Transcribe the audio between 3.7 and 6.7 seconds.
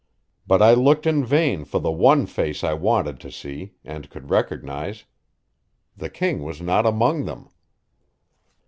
and could recognize; the king was